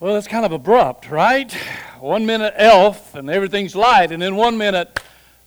[0.00, 1.52] Well, that's kind of abrupt, right?
[1.98, 5.00] One minute elf and everything's light, and then one minute,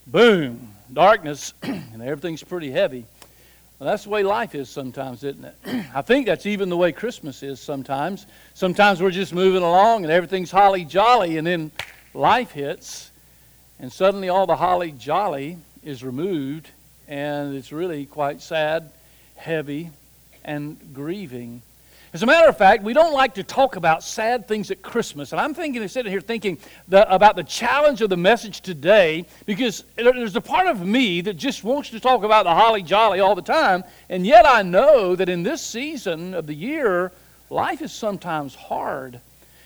[0.05, 3.05] boom, darkness, and everything's pretty heavy.
[3.79, 5.55] Well, that's the way life is sometimes, isn't it?
[5.95, 8.25] I think that's even the way Christmas is sometimes.
[8.53, 11.71] Sometimes we're just moving along and everything's holly jolly, and then
[12.13, 13.09] life hits,
[13.79, 16.69] and suddenly all the holly jolly is removed,
[17.07, 18.91] and it's really quite sad,
[19.37, 19.91] heavy,
[20.43, 21.61] and grieving.
[22.13, 25.31] As a matter of fact, we don't like to talk about sad things at Christmas.
[25.31, 26.57] And I'm thinking, sitting here thinking
[26.89, 31.35] the, about the challenge of the message today because there's a part of me that
[31.35, 33.85] just wants to talk about the holly jolly all the time.
[34.09, 37.13] And yet I know that in this season of the year,
[37.49, 39.21] life is sometimes hard.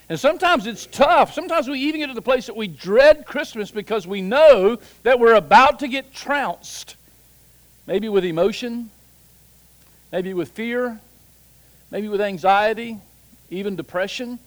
[0.08, 1.34] And sometimes it's tough.
[1.34, 5.20] Sometimes we even get to the place that we dread Christmas because we know that
[5.20, 6.96] we're about to get trounced.
[7.88, 8.92] Maybe with emotion,
[10.12, 11.00] maybe with fear,
[11.92, 12.98] maybe with anxiety,
[13.50, 14.40] even depression.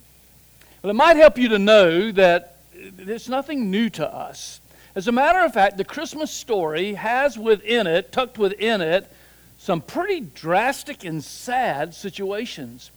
[0.83, 4.61] Well, it might help you to know that there's nothing new to us.
[4.95, 9.11] As a matter of fact, the Christmas story has within it, tucked within it,
[9.59, 12.91] some pretty drastic and sad situations.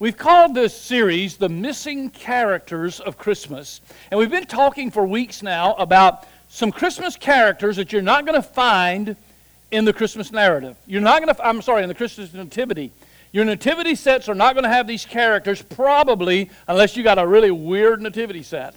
[0.00, 3.80] We've called this series The Missing Characters of Christmas.
[4.10, 8.40] And we've been talking for weeks now about some Christmas characters that you're not going
[8.40, 9.16] to find
[9.70, 10.76] in the Christmas narrative.
[10.86, 12.92] You're not going to, I'm sorry, in the Christmas nativity.
[13.30, 17.26] Your nativity sets are not going to have these characters, probably, unless you got a
[17.26, 18.74] really weird nativity set.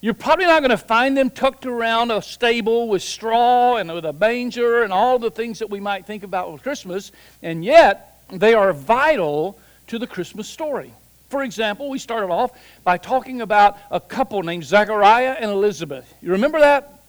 [0.00, 4.04] You're probably not going to find them tucked around a stable with straw and with
[4.04, 7.10] a manger and all the things that we might think about with Christmas,
[7.42, 10.92] and yet they are vital to the Christmas story.
[11.30, 12.52] For example, we started off
[12.84, 16.14] by talking about a couple named Zechariah and Elizabeth.
[16.22, 17.02] You remember that?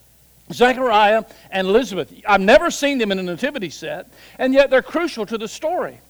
[0.52, 2.12] Zechariah and Elizabeth.
[2.26, 6.00] I've never seen them in a nativity set, and yet they're crucial to the story.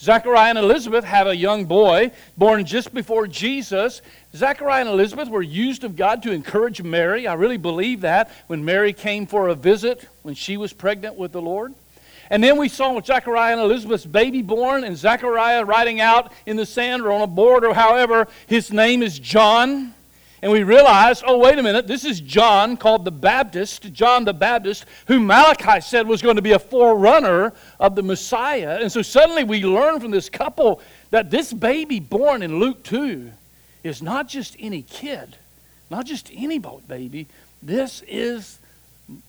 [0.00, 4.00] Zechariah and Elizabeth have a young boy born just before Jesus.
[4.34, 7.26] Zechariah and Elizabeth were used of God to encourage Mary.
[7.26, 11.32] I really believe that when Mary came for a visit when she was pregnant with
[11.32, 11.74] the Lord.
[12.30, 16.64] And then we saw Zechariah and Elizabeth's baby born, and Zechariah writing out in the
[16.64, 19.92] sand or on a board or however, his name is John
[20.42, 24.32] and we realize, oh, wait a minute, this is John called the Baptist, John the
[24.32, 28.78] Baptist, who Malachi said was going to be a forerunner of the Messiah.
[28.80, 30.80] And so suddenly we learn from this couple
[31.10, 33.30] that this baby born in Luke 2
[33.84, 35.36] is not just any kid,
[35.90, 37.26] not just any baby.
[37.62, 38.58] This is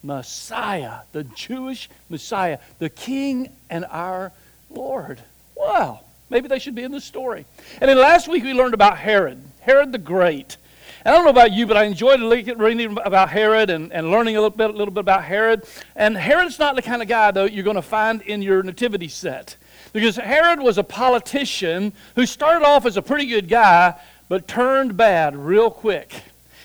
[0.03, 4.31] Messiah, the Jewish Messiah, the King and our
[4.69, 5.21] Lord.
[5.55, 7.45] Wow, maybe they should be in the story.
[7.81, 10.57] And then last week we learned about Herod, Herod the Great.
[11.03, 14.41] I don't know about you, but I enjoyed reading about Herod and, and learning a
[14.41, 15.65] little bit, a little bit about Herod.
[15.95, 19.07] And Herod's not the kind of guy, though, you're going to find in your nativity
[19.07, 19.55] set.
[19.93, 24.95] Because Herod was a politician who started off as a pretty good guy, but turned
[24.95, 26.13] bad real quick.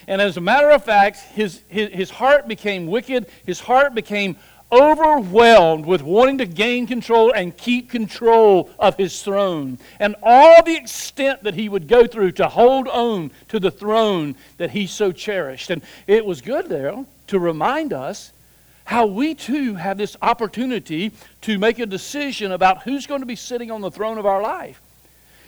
[0.06, 4.36] And as a matter of fact, his, his, his heart became wicked, his heart became
[4.70, 9.78] overwhelmed with wanting to gain control and keep control of his throne.
[10.00, 14.34] And all the extent that he would go through to hold on to the throne
[14.58, 15.70] that he so cherished.
[15.70, 18.32] And it was good there to remind us
[18.84, 21.12] how we too have this opportunity
[21.42, 24.40] to make a decision about who's going to be sitting on the throne of our
[24.40, 24.80] life.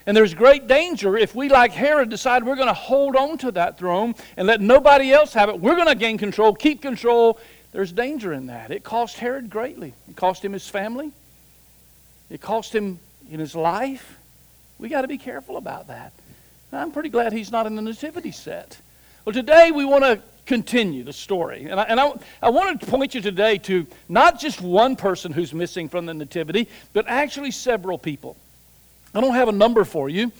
[0.07, 3.53] And there's great danger if we, like Herod, decide we're going to hold on to
[3.53, 5.61] that throne and let nobody else have it.
[5.61, 7.39] We're going to gain control, keep control,
[7.73, 8.71] there's danger in that.
[8.71, 9.95] It cost Herod greatly.
[10.09, 11.13] It cost him his family.
[12.31, 12.99] It cost him
[13.31, 14.19] in his life.
[14.79, 16.13] We got to be careful about that.
[16.73, 18.79] I'm pretty glad he's not in the nativity set.
[19.25, 21.67] Well, today we want to continue the story.
[21.67, 22.13] And I, and I,
[22.43, 26.15] I want to point you today to not just one person who's missing from the
[26.15, 28.37] nativity, but actually several people.
[29.15, 30.33] I don't have a number for you.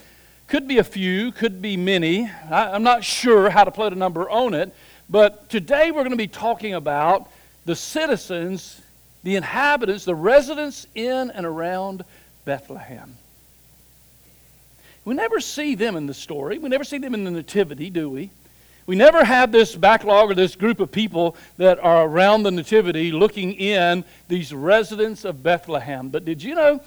[0.47, 2.31] Could be a few, could be many.
[2.51, 4.75] I, I'm not sure how to put a number on it.
[5.11, 7.31] But today we're going to be talking about
[7.65, 8.81] the citizens,
[9.23, 12.05] the inhabitants, the residents in and around
[12.45, 13.17] Bethlehem.
[15.07, 16.59] We never see them in the story.
[16.59, 18.31] We never see them in the Nativity, do we?
[18.85, 23.11] We never have this backlog or this group of people that are around the Nativity
[23.11, 26.11] looking in, these residents of Bethlehem.
[26.11, 26.83] But did you know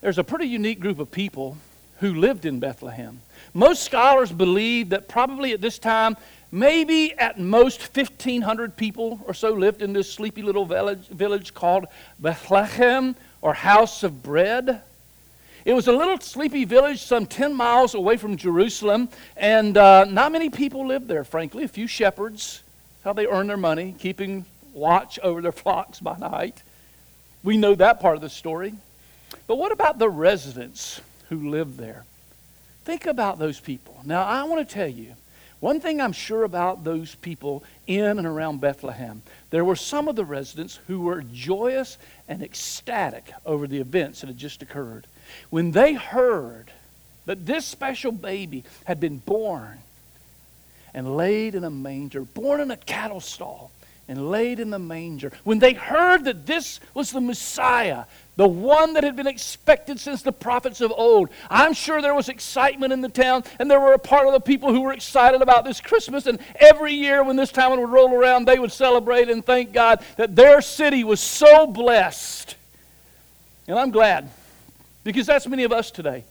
[0.00, 1.56] there's a pretty unique group of people
[1.98, 3.20] who lived in Bethlehem?
[3.54, 6.16] Most scholars believe that probably at this time
[6.52, 11.86] Maybe at most 1,500 people or so lived in this sleepy little village, village called
[12.18, 14.82] Bethlehem or House of Bread.
[15.64, 20.32] It was a little sleepy village some 10 miles away from Jerusalem, and uh, not
[20.32, 21.64] many people lived there, frankly.
[21.64, 22.62] A few shepherds,
[23.04, 26.62] how they earned their money, keeping watch over their flocks by night.
[27.44, 28.74] We know that part of the story.
[29.46, 32.04] But what about the residents who lived there?
[32.84, 34.00] Think about those people.
[34.04, 35.14] Now, I want to tell you
[35.60, 39.22] one thing I'm sure about those people in and around Bethlehem.
[39.50, 41.98] There were some of the residents who were joyous
[42.28, 45.06] and ecstatic over the events that had just occurred.
[45.50, 46.72] When they heard
[47.26, 49.80] that this special baby had been born
[50.94, 53.70] and laid in a manger, born in a cattle stall,
[54.10, 55.30] and laid in the manger.
[55.44, 60.22] When they heard that this was the Messiah, the one that had been expected since
[60.22, 63.92] the prophets of old, I'm sure there was excitement in the town, and there were
[63.92, 66.26] a part of the people who were excited about this Christmas.
[66.26, 70.04] And every year when this time would roll around, they would celebrate and thank God
[70.16, 72.56] that their city was so blessed.
[73.68, 74.28] And I'm glad,
[75.04, 76.24] because that's many of us today.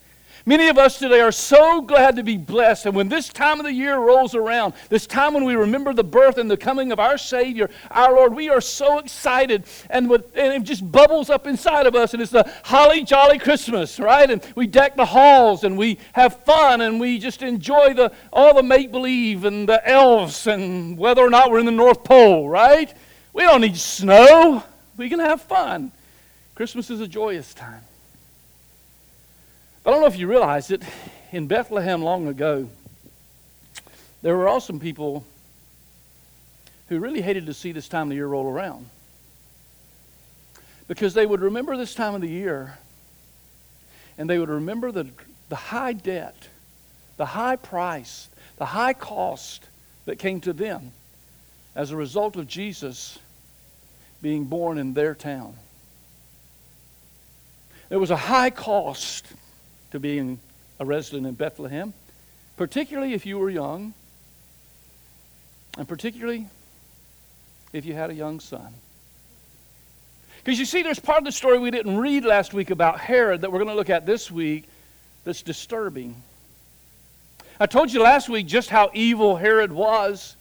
[0.45, 2.85] Many of us today are so glad to be blessed.
[2.85, 6.03] And when this time of the year rolls around, this time when we remember the
[6.03, 10.25] birth and the coming of our Savior, our Lord, we are so excited and, with,
[10.35, 12.13] and it just bubbles up inside of us.
[12.13, 14.29] And it's the holly jolly Christmas, right?
[14.29, 18.53] And we deck the halls and we have fun and we just enjoy the, all
[18.53, 22.47] the make believe and the elves and whether or not we're in the North Pole,
[22.47, 22.93] right?
[23.33, 24.63] We don't need snow.
[24.97, 25.91] We can have fun.
[26.55, 27.81] Christmas is a joyous time.
[29.89, 30.83] I don't know if you realize it,
[31.31, 32.69] in Bethlehem long ago,
[34.21, 35.25] there were also people
[36.89, 38.87] who really hated to see this time of the year roll around.
[40.87, 42.77] Because they would remember this time of the year
[44.19, 45.07] and they would remember the,
[45.49, 46.49] the high debt,
[47.17, 49.65] the high price, the high cost
[50.05, 50.91] that came to them
[51.73, 53.17] as a result of Jesus
[54.21, 55.55] being born in their town.
[57.89, 59.25] There was a high cost
[59.91, 60.39] to being
[60.79, 61.93] a resident in Bethlehem,
[62.57, 63.93] particularly if you were young,
[65.77, 66.47] and particularly
[67.73, 68.73] if you had a young son.
[70.43, 73.41] Because you see, there's part of the story we didn't read last week about Herod
[73.41, 74.65] that we're going to look at this week
[75.25, 76.15] that's disturbing.
[77.59, 80.35] I told you last week just how evil Herod was.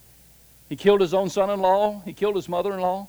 [0.69, 3.09] He killed his own son in law, he killed his mother in law.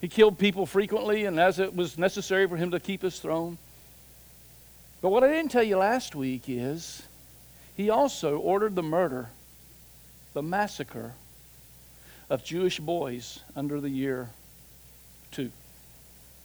[0.00, 3.58] He killed people frequently, and as it was necessary for him to keep his throne.
[5.00, 7.02] But what I didn't tell you last week is
[7.76, 9.28] he also ordered the murder,
[10.32, 11.12] the massacre
[12.30, 14.30] of Jewish boys under the year
[15.30, 15.50] two,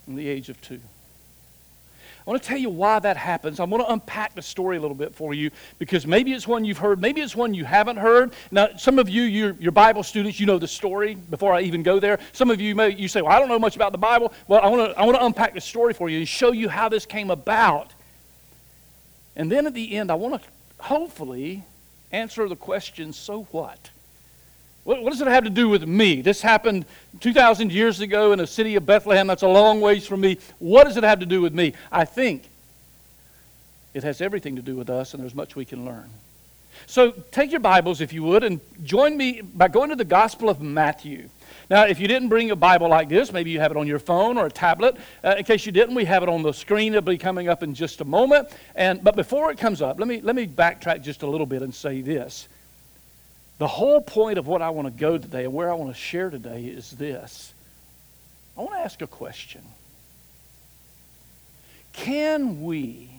[0.08, 0.82] in the age of two.
[2.26, 3.60] I want to tell you why that happens.
[3.60, 5.50] I want to unpack the story a little bit for you
[5.80, 8.34] because maybe it's one you've heard, maybe it's one you haven't heard.
[8.52, 11.82] Now, some of you, you're, you're Bible students, you know the story before I even
[11.82, 12.20] go there.
[12.32, 14.62] Some of you may you say, "Well, I don't know much about the Bible." Well,
[14.62, 16.90] I want to I want to unpack the story for you and show you how
[16.90, 17.92] this came about.
[19.36, 20.50] And then at the end, I want to
[20.84, 21.64] hopefully
[22.12, 23.90] answer the question so what?
[24.84, 25.04] what?
[25.04, 26.22] Does it have to do with me?
[26.22, 26.86] This happened
[27.20, 29.28] 2,000 years ago in a city of Bethlehem.
[29.28, 30.38] That's a long ways from me.
[30.60, 31.74] What does it have to do with me?
[31.92, 32.50] I think
[33.94, 36.10] it has everything to do with us, and there's much we can learn.
[36.88, 40.50] So take your Bibles, if you would, and join me by going to the Gospel
[40.50, 41.30] of Matthew.
[41.70, 44.00] Now, if you didn't bring a Bible like this, maybe you have it on your
[44.00, 44.98] phone or a tablet.
[45.24, 46.94] Uh, in case you didn't, we have it on the screen.
[46.94, 48.50] It'll be coming up in just a moment.
[48.76, 51.62] And, but before it comes up, let me, let me backtrack just a little bit
[51.62, 52.48] and say this.
[53.58, 56.00] The whole point of what I want to go today and where I want to
[56.00, 57.54] share today is this.
[58.58, 59.62] I want to ask a question.
[61.94, 63.10] Can we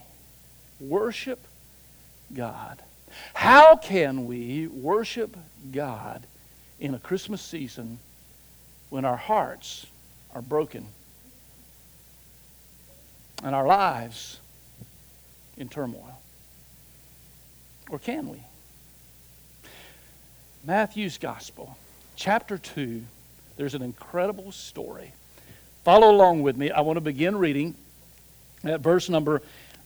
[0.80, 1.46] worship
[2.34, 2.82] God?
[3.34, 5.36] How can we worship
[5.70, 6.26] God
[6.80, 7.98] in a Christmas season
[8.92, 9.86] when our hearts
[10.34, 10.86] are broken
[13.42, 14.38] and our lives
[15.56, 16.20] in turmoil?
[17.88, 18.36] Or can we?
[20.62, 21.78] Matthew's Gospel,
[22.16, 23.02] chapter 2,
[23.56, 25.14] there's an incredible story.
[25.84, 26.70] Follow along with me.
[26.70, 27.74] I want to begin reading
[28.62, 29.40] at verse number,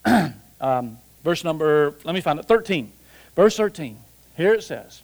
[0.60, 2.90] um, verse number, let me find it, 13.
[3.36, 3.98] Verse 13.
[4.36, 5.02] Here it says,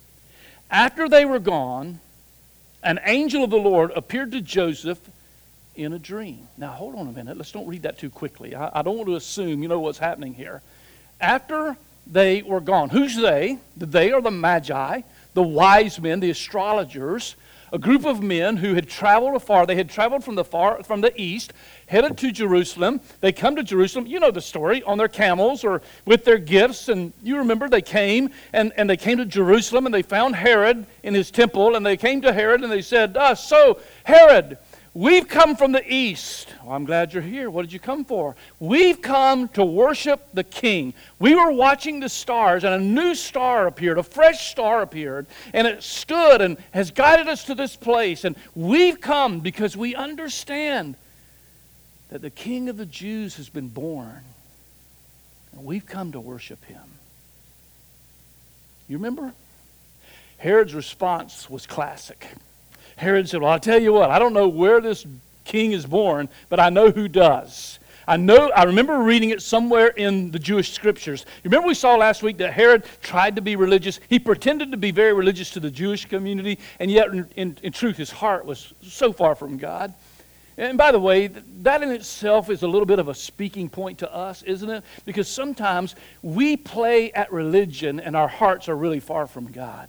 [0.72, 2.00] After they were gone,
[2.82, 4.98] an angel of the Lord appeared to Joseph
[5.74, 6.48] in a dream.
[6.56, 7.36] Now, hold on a minute.
[7.36, 8.54] Let's don't read that too quickly.
[8.54, 10.62] I, I don't want to assume you know what's happening here.
[11.20, 13.58] After they were gone, who's they?
[13.76, 15.02] They are the Magi,
[15.34, 17.36] the wise men, the astrologers
[17.72, 19.64] a group of men who had traveled afar.
[19.64, 21.54] They had traveled from the far from the east,
[21.86, 23.00] headed to Jerusalem.
[23.20, 26.88] They come to Jerusalem, you know the story, on their camels or with their gifts.
[26.88, 30.86] And you remember they came and, and they came to Jerusalem and they found Herod
[31.02, 31.74] in his temple.
[31.74, 34.58] And they came to Herod and they said, ah, So, Herod,
[34.94, 36.52] We've come from the east.
[36.62, 37.50] Well, I'm glad you're here.
[37.50, 38.36] What did you come for?
[38.60, 40.92] We've come to worship the king.
[41.18, 45.66] We were watching the stars, and a new star appeared, a fresh star appeared, and
[45.66, 48.24] it stood and has guided us to this place.
[48.24, 50.96] And we've come because we understand
[52.10, 54.20] that the king of the Jews has been born.
[55.52, 56.82] And we've come to worship him.
[58.88, 59.32] You remember?
[60.36, 62.28] Herod's response was classic.
[63.02, 65.04] Herod said, Well, I'll tell you what, I don't know where this
[65.44, 67.78] king is born, but I know who does.
[68.06, 71.24] I know, I remember reading it somewhere in the Jewish scriptures.
[71.44, 74.00] You remember we saw last week that Herod tried to be religious.
[74.08, 77.72] He pretended to be very religious to the Jewish community, and yet, in, in, in
[77.72, 79.94] truth, his heart was so far from God.
[80.58, 83.98] And by the way, that in itself is a little bit of a speaking point
[83.98, 84.84] to us, isn't it?
[85.04, 89.88] Because sometimes we play at religion and our hearts are really far from God.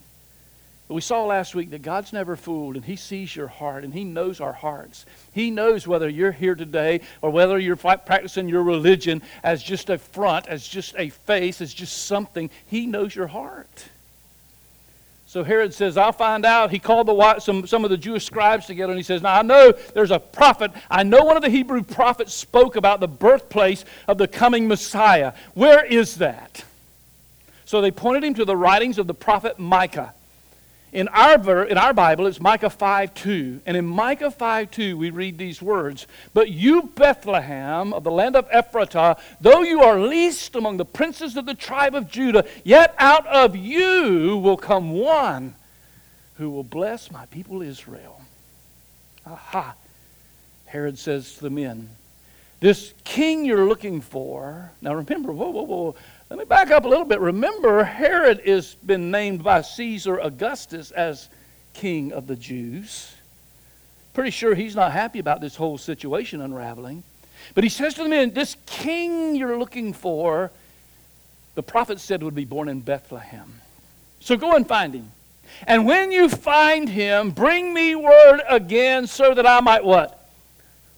[0.94, 3.92] But we saw last week that God's never fooled, and He sees your heart, and
[3.92, 5.08] He knows our hearts.
[5.32, 9.98] He knows whether you're here today or whether you're practicing your religion as just a
[9.98, 12.52] front, as just a face, as just something.
[12.68, 13.86] He knows your heart.
[15.26, 16.70] So Herod says, I'll find out.
[16.70, 19.42] He called the, some, some of the Jewish scribes together and he says, Now I
[19.42, 20.70] know there's a prophet.
[20.92, 25.34] I know one of the Hebrew prophets spoke about the birthplace of the coming Messiah.
[25.56, 26.64] Where is that?
[27.66, 30.14] So they pointed him to the writings of the prophet Micah.
[30.94, 33.62] In our, in our Bible, it's Micah 5 2.
[33.66, 38.36] And in Micah 5 2, we read these words But you, Bethlehem, of the land
[38.36, 42.94] of Ephratah, though you are least among the princes of the tribe of Judah, yet
[43.00, 45.56] out of you will come one
[46.36, 48.22] who will bless my people Israel.
[49.26, 49.74] Aha.
[50.66, 51.90] Herod says to the men,
[52.60, 55.96] This king you're looking for, now remember, whoa, whoa, whoa,
[56.34, 57.20] let me back up a little bit.
[57.20, 61.30] Remember, Herod has been named by Caesar Augustus as
[61.76, 63.14] king of the Jews.
[64.16, 67.04] Pretty sure he's not happy about this whole situation unraveling.
[67.54, 70.50] But he says to the men, This king you're looking for,
[71.54, 73.62] the prophet said would be born in Bethlehem.
[74.20, 75.12] So go and find him.
[75.68, 80.28] And when you find him, bring me word again so that I might what?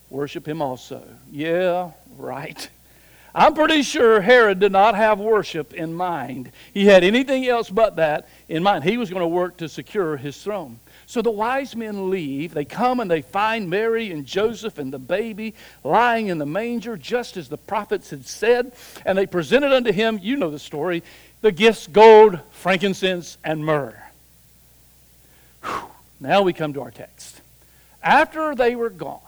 [0.10, 1.04] Worship him also.
[1.30, 2.70] Yeah, right.
[3.38, 6.54] I'm pretty sure Herod did not have worship in mind.
[6.74, 8.86] He had anything else but that in mind.
[8.86, 10.80] He was going to work to secure his throne.
[11.06, 12.54] So the wise men leave.
[12.54, 16.96] They come and they find Mary and Joseph and the baby lying in the manger,
[16.96, 18.72] just as the prophets had said.
[19.06, 21.04] And they presented unto him, you know the story,
[21.42, 24.02] the gifts gold, frankincense, and myrrh.
[25.66, 25.90] Whew.
[26.22, 27.42] Now we come to our text.
[28.02, 29.20] After they were gone,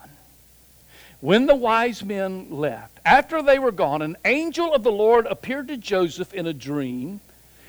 [1.20, 5.68] when the wise men left, after they were gone, an angel of the Lord appeared
[5.70, 7.20] to Joseph in a dream,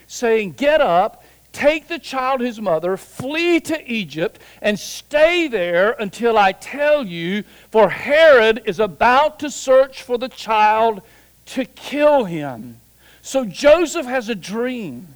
[0.07, 6.37] saying, Get up, take the child, his mother, flee to Egypt, and stay there until
[6.37, 11.01] I tell you, for Herod is about to search for the child
[11.47, 12.81] to kill him.
[13.23, 15.09] So Joseph has a dream.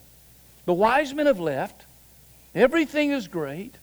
[0.65, 1.85] The wise men have left.
[2.55, 3.75] Everything is great.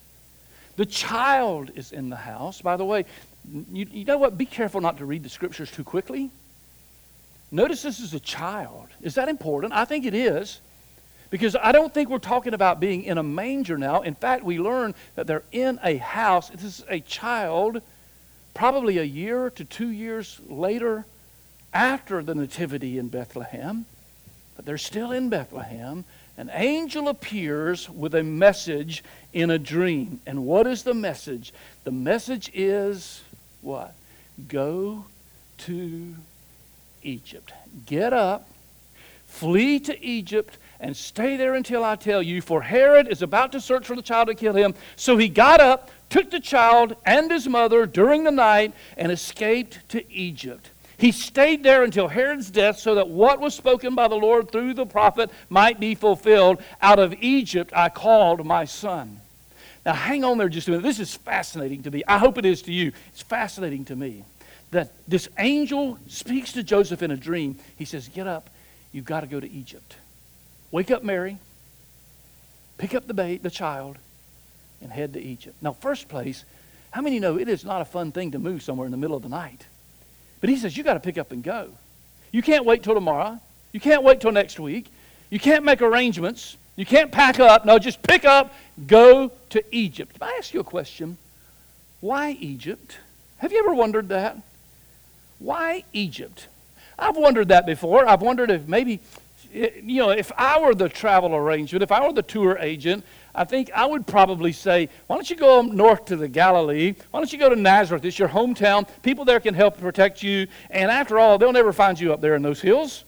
[0.76, 2.62] The child is in the house.
[2.62, 3.04] By the way,
[3.72, 4.38] you, you know what?
[4.38, 6.30] Be careful not to read the scriptures too quickly.
[7.50, 8.88] Notice this is a child.
[9.02, 9.72] Is that important?
[9.72, 10.60] I think it is.
[11.30, 14.02] Because I don't think we're talking about being in a manger now.
[14.02, 16.50] In fact, we learn that they're in a house.
[16.50, 17.82] This is a child,
[18.52, 21.06] probably a year to two years later
[21.72, 23.86] after the Nativity in Bethlehem.
[24.56, 26.04] But they're still in Bethlehem.
[26.36, 30.20] An angel appears with a message in a dream.
[30.26, 31.52] And what is the message?
[31.84, 33.22] The message is
[33.62, 33.94] what?
[34.48, 35.04] Go
[35.58, 36.14] to
[37.02, 37.52] Egypt.
[37.86, 38.48] Get up,
[39.26, 43.60] flee to Egypt, and stay there until I tell you, for Herod is about to
[43.60, 44.74] search for the child to kill him.
[44.96, 49.88] So he got up, took the child and his mother during the night, and escaped
[49.90, 50.70] to Egypt.
[50.96, 54.74] He stayed there until Herod's death so that what was spoken by the Lord through
[54.74, 56.62] the prophet might be fulfilled.
[56.82, 59.20] Out of Egypt I called my son.
[59.84, 60.82] Now, hang on there just a minute.
[60.82, 62.02] This is fascinating to me.
[62.06, 62.92] I hope it is to you.
[63.08, 64.24] It's fascinating to me
[64.70, 67.58] that this angel speaks to Joseph in a dream.
[67.76, 68.50] He says, Get up.
[68.92, 69.96] You've got to go to Egypt.
[70.70, 71.38] Wake up, Mary.
[72.78, 73.98] Pick up the, baby, the child
[74.80, 75.56] and head to Egypt.
[75.60, 76.44] Now, first place,
[76.90, 79.16] how many know it is not a fun thing to move somewhere in the middle
[79.16, 79.66] of the night?
[80.40, 81.70] But he says, You got to pick up and go.
[82.32, 83.40] You can't wait till tomorrow.
[83.72, 84.90] You can't wait till next week.
[85.30, 86.56] You can't make arrangements.
[86.76, 87.64] You can't pack up.
[87.64, 88.54] No, just pick up,
[88.86, 90.18] go to Egypt.
[90.18, 91.18] Can I ask you a question?
[92.00, 92.98] Why Egypt?
[93.38, 94.36] Have you ever wondered that?
[95.38, 96.48] Why Egypt?
[96.98, 98.06] I've wondered that before.
[98.06, 99.00] I've wondered if maybe,
[99.54, 103.04] eh, you know, if I were the travel arrangement, if I were the tour agent,
[103.34, 106.94] I think I would probably say, why don't you go north to the Galilee?
[107.10, 108.04] Why don't you go to Nazareth?
[108.04, 108.88] It's your hometown.
[109.02, 110.46] People there can help protect you.
[110.68, 113.04] And after all, they'll never find you up there in those hills.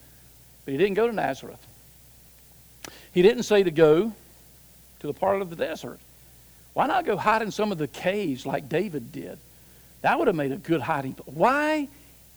[0.65, 1.59] But he didn't go to Nazareth.
[3.13, 4.11] He didn't say to go
[4.99, 5.99] to the part of the desert.
[6.73, 9.37] Why not go hide in some of the caves like David did?
[10.01, 11.13] That would have made a good hiding.
[11.13, 11.35] Place.
[11.35, 11.87] Why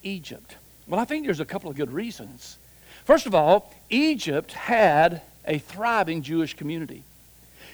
[0.03, 0.57] Egypt?
[0.87, 2.59] Well, I think there's a couple of good reasons.
[3.05, 7.03] First of all, Egypt had a thriving Jewish community.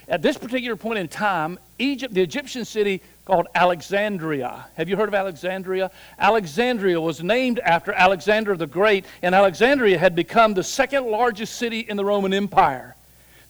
[0.08, 4.66] At this particular point in time, Egypt, the Egyptian city called Alexandria.
[4.76, 5.90] Have you heard of Alexandria?
[6.18, 11.80] Alexandria was named after Alexander the Great, and Alexandria had become the second largest city
[11.80, 12.96] in the Roman Empire.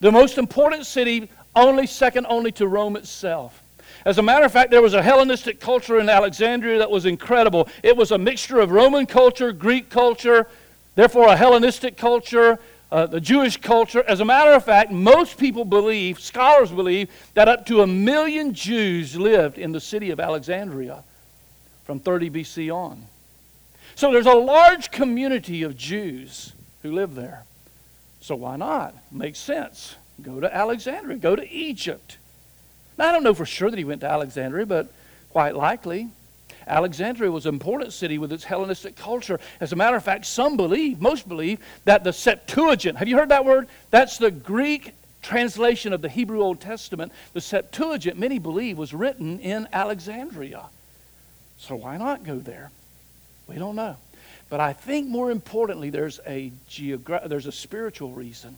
[0.00, 3.62] The most important city, only second only to Rome itself.
[4.04, 7.68] As a matter of fact, there was a Hellenistic culture in Alexandria that was incredible.
[7.82, 10.48] It was a mixture of Roman culture, Greek culture,
[10.96, 12.58] therefore a Hellenistic culture,
[12.92, 14.04] uh, the Jewish culture.
[14.06, 18.52] As a matter of fact, most people believe, scholars believe, that up to a million
[18.52, 21.02] Jews lived in the city of Alexandria
[21.84, 23.06] from 30 BC on.
[23.94, 27.44] So there's a large community of Jews who live there.
[28.20, 28.94] So why not?
[29.10, 29.96] Makes sense.
[30.20, 32.18] Go to Alexandria, go to Egypt.
[32.98, 34.92] Now, I don't know for sure that he went to Alexandria, but
[35.30, 36.10] quite likely.
[36.66, 39.40] Alexandria was an important city with its Hellenistic culture.
[39.60, 43.30] As a matter of fact, some believe, most believe, that the Septuagint, have you heard
[43.30, 43.68] that word?
[43.90, 47.12] That's the Greek translation of the Hebrew Old Testament.
[47.32, 50.64] The Septuagint, many believe, was written in Alexandria.
[51.58, 52.70] So why not go there?
[53.46, 53.96] We don't know.
[54.48, 58.56] But I think more importantly, there's a, geogra- there's a spiritual reason.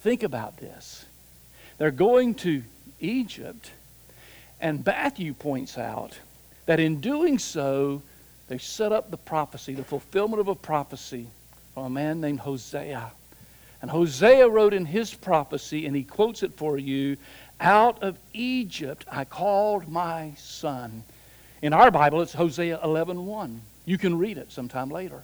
[0.00, 1.06] Think about this.
[1.78, 2.62] They're going to
[3.00, 3.70] Egypt,
[4.60, 6.18] and Matthew points out
[6.66, 8.02] that in doing so,
[8.48, 11.26] they set up the prophecy, the fulfillment of a prophecy
[11.74, 13.12] from a man named Hosea.
[13.82, 17.16] And Hosea wrote in his prophecy, and he quotes it for you
[17.60, 21.04] Out of Egypt I called my son.
[21.62, 23.60] In our Bible, it's Hosea 11 1.
[23.86, 25.22] You can read it sometime later.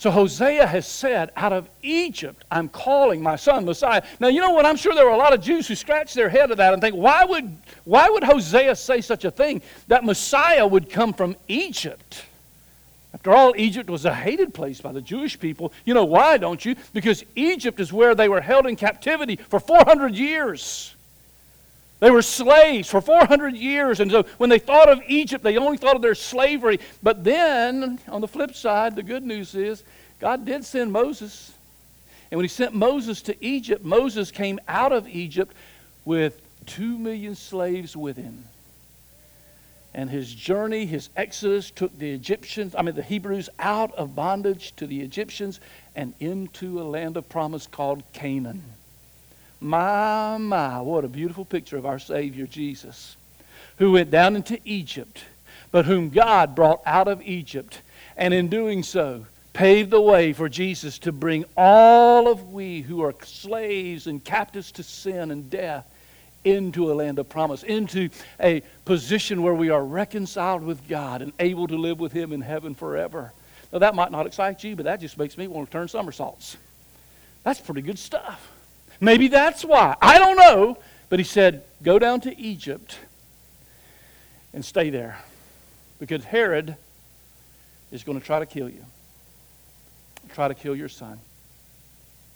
[0.00, 4.02] So Hosea has said, Out of Egypt, I'm calling my son Messiah.
[4.18, 4.64] Now, you know what?
[4.64, 6.80] I'm sure there were a lot of Jews who scratched their head at that and
[6.80, 7.54] think, why would,
[7.84, 9.60] why would Hosea say such a thing?
[9.88, 12.24] That Messiah would come from Egypt.
[13.12, 15.70] After all, Egypt was a hated place by the Jewish people.
[15.84, 16.76] You know why, don't you?
[16.94, 20.94] Because Egypt is where they were held in captivity for 400 years.
[22.00, 24.00] They were slaves for 400 years.
[24.00, 26.80] And so when they thought of Egypt, they only thought of their slavery.
[27.02, 29.84] But then, on the flip side, the good news is
[30.18, 31.52] God did send Moses.
[32.30, 35.54] And when he sent Moses to Egypt, Moses came out of Egypt
[36.04, 38.44] with two million slaves with him.
[39.92, 44.74] And his journey, his exodus, took the Egyptians, I mean the Hebrews, out of bondage
[44.76, 45.60] to the Egyptians
[45.96, 48.62] and into a land of promise called Canaan.
[49.60, 53.16] My, my, what a beautiful picture of our Savior Jesus,
[53.76, 55.22] who went down into Egypt,
[55.70, 57.82] but whom God brought out of Egypt,
[58.16, 63.02] and in doing so, paved the way for Jesus to bring all of we who
[63.02, 65.86] are slaves and captives to sin and death
[66.44, 68.08] into a land of promise, into
[68.40, 72.40] a position where we are reconciled with God and able to live with Him in
[72.40, 73.32] heaven forever.
[73.72, 76.56] Now, that might not excite you, but that just makes me want to turn somersaults.
[77.44, 78.49] That's pretty good stuff.
[79.00, 79.96] Maybe that's why.
[80.00, 80.78] I don't know.
[81.08, 82.98] But he said, Go down to Egypt
[84.52, 85.18] and stay there
[85.98, 86.76] because Herod
[87.90, 88.84] is going to try to kill you,
[90.34, 91.18] try to kill your son.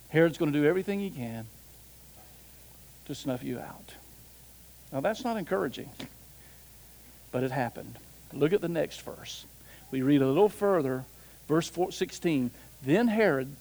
[0.09, 1.46] Herod's going to do everything he can
[3.07, 3.94] to snuff you out.
[4.92, 5.90] Now, that's not encouraging,
[7.33, 7.98] but it happened.
[8.33, 9.44] Look at the next verse.
[9.90, 11.05] We read a little further,
[11.48, 12.50] verse 16.
[12.83, 13.55] Then Herod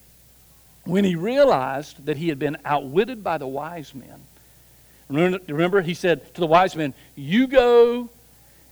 [0.85, 4.21] when he realized that he had been outwitted by the wise men.
[5.09, 8.09] Remember, he said to the wise men, You go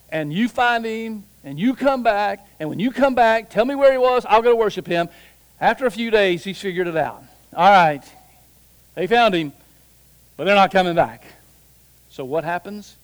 [0.10, 3.76] and you find him and you come back, and when you come back, tell me
[3.76, 5.10] where he was, I'll go worship him.
[5.60, 7.24] After a few days, he's figured it out.
[7.56, 8.04] All right,
[8.95, 9.54] they found him,
[10.38, 11.24] but they're not coming back.
[12.10, 12.95] So what happens?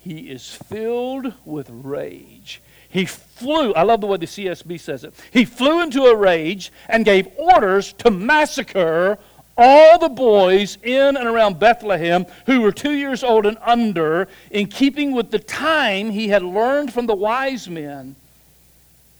[0.00, 2.60] He is filled with rage.
[2.94, 5.14] He flew, I love the way the CSB says it.
[5.32, 9.18] He flew into a rage and gave orders to massacre
[9.58, 14.68] all the boys in and around Bethlehem who were two years old and under, in
[14.68, 18.14] keeping with the time he had learned from the wise men.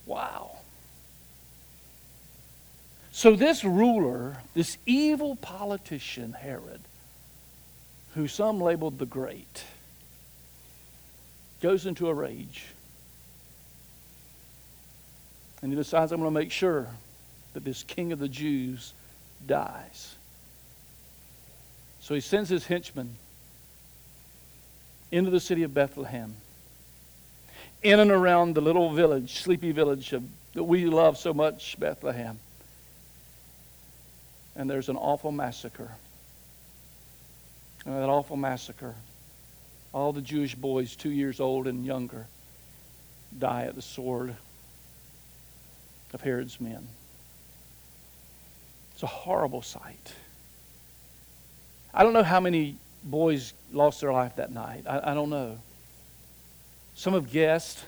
[0.05, 0.59] Wow.
[3.11, 6.79] So, this ruler, this evil politician, Herod,
[8.13, 9.65] who some labeled the Great,
[11.61, 12.67] goes into a rage
[15.61, 16.87] and he decides, I'm going to make sure
[17.53, 18.93] that this king of the Jews
[19.47, 20.15] dies.
[21.99, 23.15] So he sends his henchmen
[25.11, 26.35] into the city of Bethlehem,
[27.81, 32.39] in and around the little village, sleepy village of, that we love so much, Bethlehem.
[34.55, 35.91] And there's an awful massacre.
[37.85, 38.95] And that awful massacre,
[39.93, 42.27] all the Jewish boys, two years old and younger,
[43.37, 44.35] die at the sword
[46.15, 46.87] of Herod's men.
[48.93, 50.13] It's a horrible sight.
[51.93, 54.85] I don't know how many boys lost their life that night.
[54.87, 55.59] I, I don't know.
[56.95, 57.83] Some have guessed.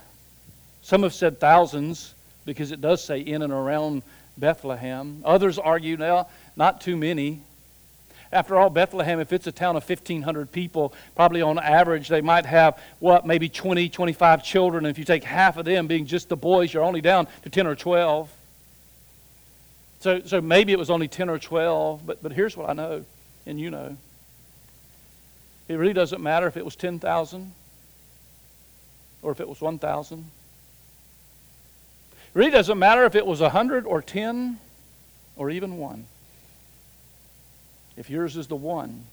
[0.82, 2.14] Some have said thousands
[2.46, 4.04] because it does say in and around
[4.38, 5.22] Bethlehem.
[5.24, 7.42] Others argue now, not too many.
[8.32, 12.46] After all, Bethlehem, if it's a town of 1,500 people, probably on average they might
[12.46, 14.86] have, what, maybe 20, 25 children.
[14.86, 17.50] And if you take half of them being just the boys, you're only down to
[17.50, 18.32] 10 or 12.
[20.00, 23.06] So, so maybe it was only 10 or 12, but, but here's what I know,
[23.46, 23.98] and you know.
[25.68, 27.54] It really doesn't matter if it was 10,000
[29.22, 30.20] or if it was 1,000.
[30.20, 30.26] It
[32.34, 34.60] really doesn't matter if it was 100 or 10
[35.36, 36.06] or even 1.
[37.98, 39.06] If yours is the one,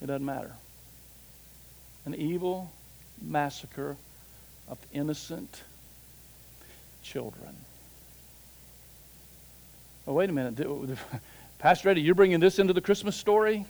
[0.00, 0.52] it doesn't matter.
[2.04, 2.70] An evil
[3.20, 3.96] massacre
[4.68, 5.62] of innocent
[7.02, 7.56] children.
[10.06, 10.56] Oh, wait a minute.
[11.58, 13.66] Pastor Eddie, you're bringing this into the Christmas story?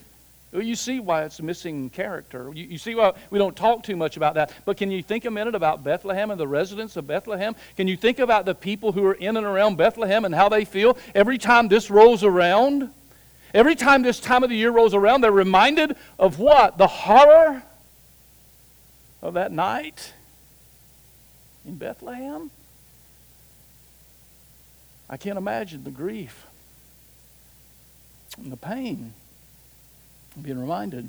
[0.62, 2.51] You see why it's a missing character.
[2.55, 4.53] You, you, see why we don't talk too much about that.
[4.64, 7.55] But can you think a minute about Bethlehem and the residents of Bethlehem?
[7.77, 10.64] Can you think about the people who are in and around Bethlehem and how they
[10.64, 12.90] feel every time this rolls around?
[13.53, 16.79] Every time this time of the year rolls around, they're reminded of what?
[16.79, 17.62] The horror
[19.23, 20.12] of that night
[21.66, 22.51] in Bethlehem?
[25.09, 26.47] I can't imagine the grief
[28.38, 29.12] and the pain
[30.40, 31.09] being reminded.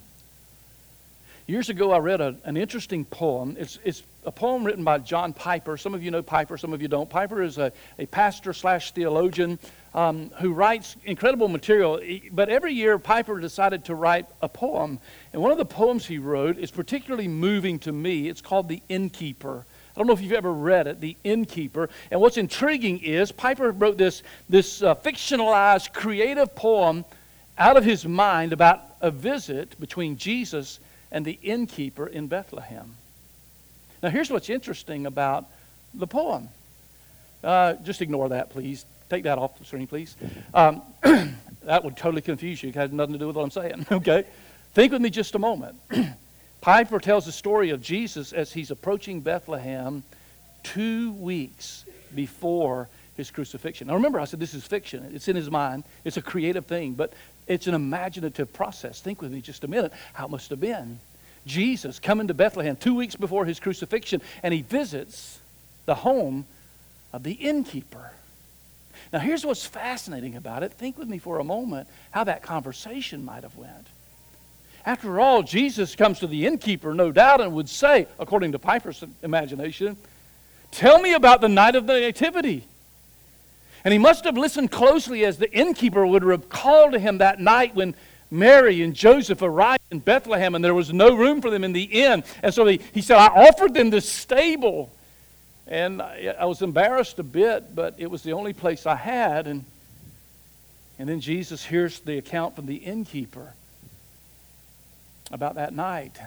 [1.47, 3.55] Years ago, I read a, an interesting poem.
[3.57, 5.77] It's, it's a poem written by John Piper.
[5.77, 7.09] Some of you know Piper, some of you don't.
[7.09, 9.57] Piper is a, a pastor slash theologian
[9.93, 12.01] um, who writes incredible material.
[12.33, 14.99] But every year, Piper decided to write a poem.
[15.31, 18.27] And one of the poems he wrote is particularly moving to me.
[18.27, 19.65] It's called The Innkeeper.
[19.65, 21.89] I don't know if you've ever read it, The Innkeeper.
[22.11, 27.05] And what's intriguing is Piper wrote this, this uh, fictionalized, creative poem
[27.57, 30.79] out of his mind about a visit between Jesus
[31.11, 32.95] and the innkeeper in Bethlehem.
[34.03, 35.45] Now, here's what's interesting about
[35.93, 36.49] the poem.
[37.43, 38.85] Uh, just ignore that, please.
[39.09, 40.15] Take that off the screen, please.
[40.53, 40.81] Um,
[41.63, 42.69] that would totally confuse you.
[42.69, 44.25] It has nothing to do with what I'm saying, okay?
[44.73, 45.77] Think with me just a moment.
[46.61, 50.03] Piper tells the story of Jesus as he's approaching Bethlehem
[50.63, 53.87] two weeks before his crucifixion.
[53.87, 55.09] Now remember, I said this is fiction.
[55.13, 55.83] It's in his mind.
[56.03, 57.13] It's a creative thing, but
[57.47, 59.01] it's an imaginative process.
[59.01, 60.99] Think with me just a minute how it must have been.
[61.45, 65.39] Jesus coming to Bethlehem two weeks before his crucifixion, and he visits
[65.85, 66.45] the home
[67.13, 68.11] of the innkeeper.
[69.13, 70.73] Now here's what's fascinating about it.
[70.73, 73.87] Think with me for a moment how that conversation might have went.
[74.85, 79.03] After all, Jesus comes to the innkeeper, no doubt, and would say, according to Piper's
[79.21, 79.97] imagination,
[80.71, 82.63] Tell me about the night of the Nativity.
[83.87, 87.73] And he must have listened closely as the innkeeper would recall to him that night
[87.73, 87.95] when
[88.29, 91.83] Mary and Joseph arrived in Bethlehem and there was no room for them in the
[91.83, 92.25] inn.
[92.43, 94.91] And so he, he said, I offered them the stable.
[95.67, 99.47] And I, I was embarrassed a bit, but it was the only place I had.
[99.47, 99.63] And,
[100.99, 103.53] and then Jesus hears the account from the innkeeper
[105.31, 106.19] about that night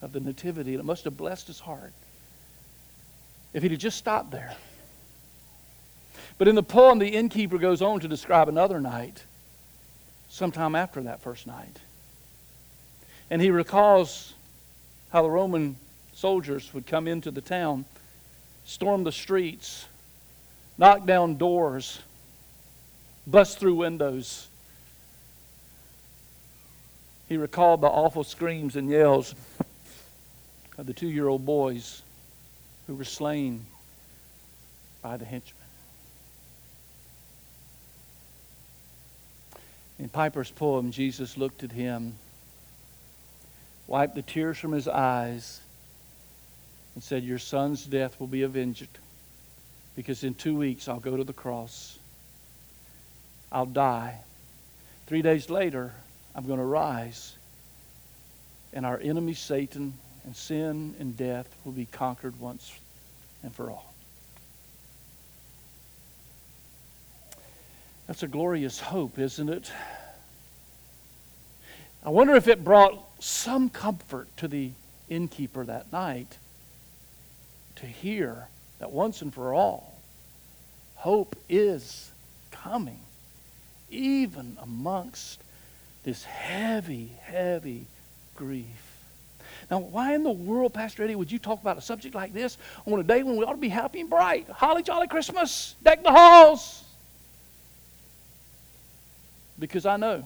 [0.00, 0.74] of the Nativity.
[0.74, 1.92] And it must have blessed his heart
[3.52, 4.54] if he'd have just stopped there.
[6.40, 9.24] But in the poem, the innkeeper goes on to describe another night,
[10.30, 11.76] sometime after that first night.
[13.28, 14.32] And he recalls
[15.12, 15.76] how the Roman
[16.14, 17.84] soldiers would come into the town,
[18.64, 19.84] storm the streets,
[20.78, 22.00] knock down doors,
[23.26, 24.48] bust through windows.
[27.28, 29.34] He recalled the awful screams and yells
[30.78, 32.00] of the two year old boys
[32.86, 33.66] who were slain
[35.02, 35.59] by the henchmen.
[40.00, 42.14] In Piper's poem, Jesus looked at him,
[43.86, 45.60] wiped the tears from his eyes,
[46.94, 48.88] and said, Your son's death will be avenged
[49.94, 51.98] because in two weeks I'll go to the cross.
[53.52, 54.16] I'll die.
[55.06, 55.92] Three days later,
[56.34, 57.36] I'm going to rise,
[58.72, 59.92] and our enemy, Satan,
[60.24, 62.72] and sin and death will be conquered once
[63.42, 63.89] and for all.
[68.10, 69.70] That's a glorious hope, isn't it?
[72.04, 74.72] I wonder if it brought some comfort to the
[75.08, 76.38] innkeeper that night
[77.76, 78.48] to hear
[78.80, 80.00] that once and for all,
[80.96, 82.10] hope is
[82.50, 82.98] coming,
[83.90, 85.40] even amongst
[86.02, 87.86] this heavy, heavy
[88.34, 88.98] grief.
[89.70, 92.58] Now, why in the world, Pastor Eddie, would you talk about a subject like this
[92.86, 94.48] on a day when we ought to be happy and bright?
[94.48, 96.79] Holly jolly Christmas, deck the halls.
[99.60, 100.24] Because I know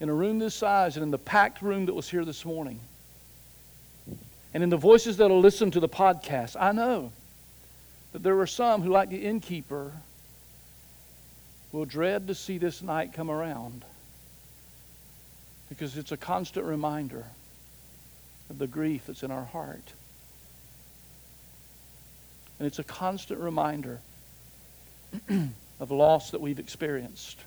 [0.00, 2.80] in a room this size and in the packed room that was here this morning,
[4.52, 7.12] and in the voices that'll listen to the podcast, I know
[8.12, 9.92] that there are some who, like the innkeeper,
[11.72, 13.84] will dread to see this night come around
[15.68, 17.24] because it's a constant reminder
[18.50, 19.92] of the grief that's in our heart.
[22.58, 24.00] And it's a constant reminder
[25.80, 27.40] of loss that we've experienced,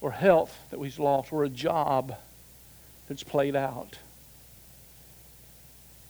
[0.00, 2.14] or health that we've lost, or a job
[3.08, 3.96] that's played out,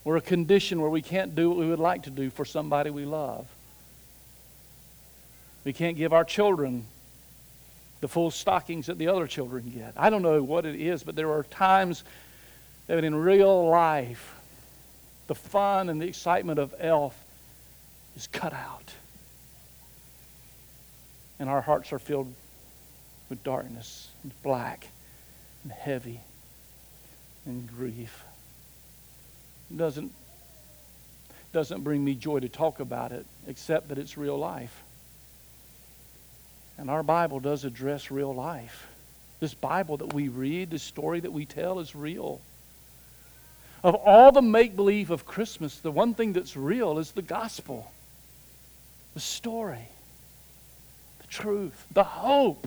[0.04, 2.90] or a condition where we can't do what we would like to do for somebody
[2.90, 3.46] we love.
[5.64, 6.86] We can't give our children
[8.00, 9.92] the full stockings that the other children get.
[9.96, 12.04] I don't know what it is, but there are times
[12.86, 14.34] that in real life,
[15.26, 17.20] the fun and the excitement of elf
[18.16, 18.92] is cut out.
[21.38, 22.32] And our hearts are filled
[23.28, 24.88] with darkness and black
[25.62, 26.20] and heavy
[27.44, 28.22] and grief.
[29.70, 30.12] It doesn't,
[31.52, 34.82] doesn't bring me joy to talk about it, except that it's real life.
[36.78, 38.86] And our Bible does address real life.
[39.40, 42.40] This Bible that we read, this story that we tell is real.
[43.82, 47.90] Of all the make believe of Christmas, the one thing that's real is the gospel,
[49.14, 49.88] the story,
[51.36, 52.66] truth, the hope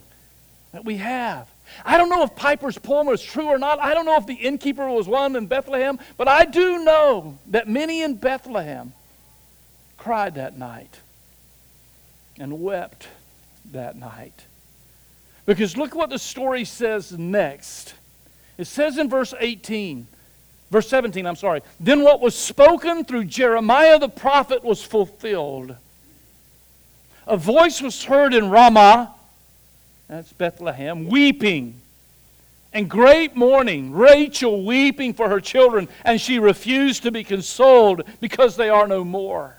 [0.71, 1.49] that we have.
[1.83, 3.79] I don't know if Piper's poem was true or not.
[3.79, 7.67] I don't know if the innkeeper was one in Bethlehem, but I do know that
[7.67, 8.93] many in Bethlehem
[9.97, 10.99] cried that night
[12.37, 13.07] and wept
[13.71, 14.45] that night.
[15.45, 17.95] Because look what the story says next.
[18.57, 20.07] It says in verse 18,
[20.69, 21.61] verse 17, I'm sorry.
[21.79, 25.75] Then what was spoken through Jeremiah the prophet was fulfilled.
[27.29, 29.13] A voice was heard in Ramah,
[30.07, 31.79] that's Bethlehem, weeping
[32.73, 38.55] and great mourning, Rachel weeping for her children, and she refused to be consoled because
[38.55, 39.55] they are no more.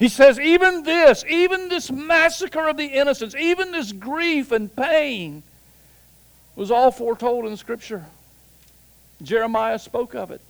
[0.00, 5.44] He says, even this, even this massacre of the innocents, even this grief and pain
[6.56, 8.04] was all foretold in Scripture.
[9.22, 10.40] Jeremiah spoke of it.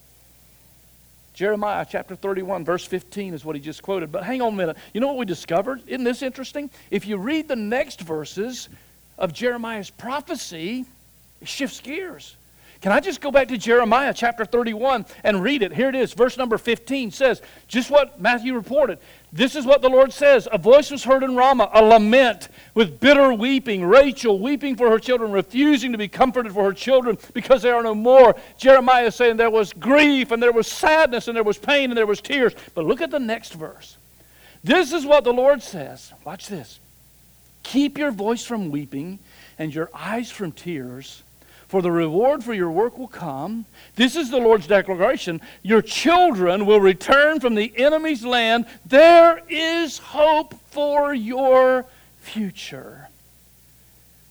[1.35, 4.13] Jeremiah chapter 31, verse 15 is what he just quoted.
[4.13, 4.77] But hang on a minute.
[4.93, 5.83] You know what we discovered?
[5.87, 6.71] Isn't this interesting?
[6.91, 8.69] If you read the next verses
[9.19, 10.85] of Jeremiah's prophecy,
[11.41, 12.37] it shifts gears.
[12.83, 15.73] Can I just go back to Jeremiah chapter 31 and read it?
[15.73, 16.13] Here it is.
[16.13, 18.99] Verse number 15 says, just what Matthew reported.
[19.35, 23.01] This is what the Lord says A voice was heard in Ramah, a lament with
[23.01, 23.83] bitter weeping.
[23.83, 27.83] Rachel weeping for her children, refusing to be comforted for her children because they are
[27.83, 28.37] no more.
[28.59, 32.07] Jeremiah saying there was grief and there was sadness and there was pain and there
[32.07, 32.55] was tears.
[32.75, 33.97] But look at the next verse.
[34.63, 36.13] This is what the Lord says.
[36.25, 36.79] Watch this.
[37.63, 39.19] Keep your voice from weeping
[39.59, 41.23] and your eyes from tears
[41.73, 43.65] for the reward for your work will come.
[43.97, 45.41] This is the Lord's declaration.
[45.63, 48.67] Your children will return from the enemy's land.
[48.85, 51.87] There is hope for your
[52.21, 53.09] future.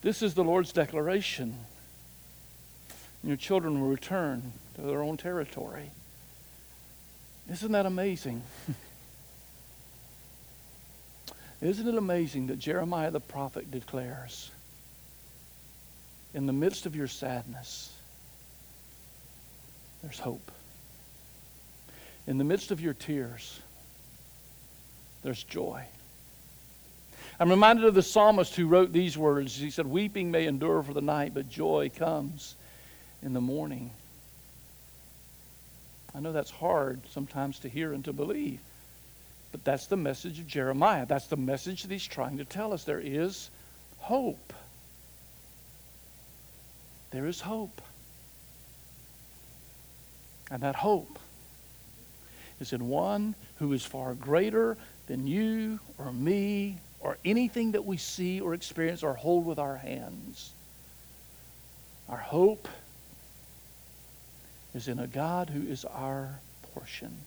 [0.04, 1.58] This is the Lord's declaration.
[3.24, 5.90] Your children will return to their own territory.
[7.52, 8.44] Isn't that amazing?
[11.60, 14.52] Isn't it amazing that Jeremiah the prophet declares?
[16.34, 17.94] In the midst of your sadness,
[20.02, 20.52] there's hope.
[22.28, 23.60] In the midst of your tears,
[25.24, 25.84] there's joy.
[27.39, 29.56] I'm reminded of the psalmist who wrote these words.
[29.56, 32.56] He said, Weeping may endure for the night, but joy comes
[33.24, 33.91] in the morning.
[36.13, 38.60] I know that's hard sometimes to hear and to believe,
[39.52, 41.06] but that's the message of Jeremiah.
[41.06, 42.84] That's the message that he's trying to tell us.
[42.84, 43.50] There is
[43.98, 44.54] hope
[47.12, 47.82] there is hope.
[50.50, 51.19] And that hope
[52.60, 57.97] is in one who is far greater than you or me or anything that we
[57.97, 60.52] see or experience or hold with our hands.
[62.10, 62.67] Our hope
[64.74, 66.39] is in a God who is our
[66.74, 67.17] portion.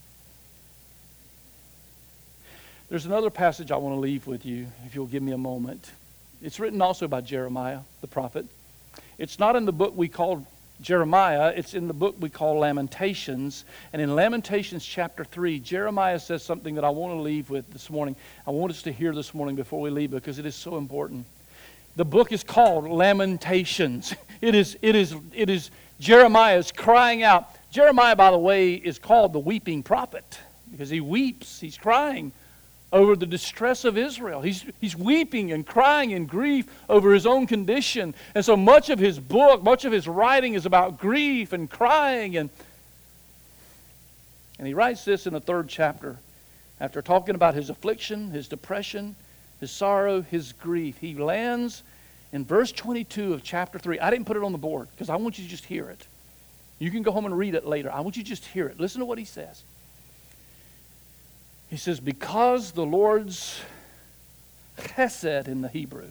[2.88, 5.90] There's another passage I want to leave with you, if you'll give me a moment.
[6.42, 8.46] It's written also by Jeremiah, the prophet.
[9.18, 10.46] It's not in the book we call
[10.80, 13.64] Jeremiah, it's in the book we call Lamentations.
[13.92, 17.88] And in Lamentations chapter 3, Jeremiah says something that I want to leave with this
[17.90, 18.16] morning.
[18.46, 21.26] I want us to hear this morning before we leave because it is so important.
[21.96, 24.14] The book is called Lamentations.
[24.40, 27.48] It is, it is, it is Jeremiah's crying out.
[27.70, 30.38] Jeremiah, by the way, is called the weeping prophet
[30.70, 32.30] because he weeps, he's crying
[32.94, 34.40] over the distress of Israel.
[34.40, 38.14] He's, he's weeping and crying in grief over his own condition.
[38.36, 42.36] And so much of his book, much of his writing is about grief and crying.
[42.36, 42.50] And,
[44.60, 46.18] and he writes this in the third chapter.
[46.80, 49.16] After talking about his affliction, his depression,
[49.58, 51.82] his sorrow, his grief, he lands
[52.32, 53.98] in verse 22 of chapter 3.
[53.98, 56.06] I didn't put it on the board because I want you to just hear it.
[56.78, 57.90] You can go home and read it later.
[57.92, 58.78] I want you to just hear it.
[58.78, 59.64] Listen to what he says.
[61.74, 63.60] He says, Because the Lord's
[64.78, 66.06] chesed in the Hebrew,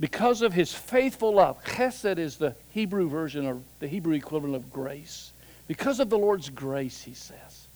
[0.00, 4.72] because of his faithful love, chesed is the Hebrew version of the Hebrew equivalent of
[4.72, 5.30] grace.
[5.68, 7.68] Because of the Lord's grace, he says.